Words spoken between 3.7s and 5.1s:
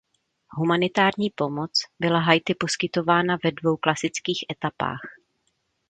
klasických etapách.